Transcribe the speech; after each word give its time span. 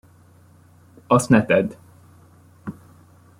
Azt 1.07 1.29
ne 1.29 1.45
tedd! 1.45 1.73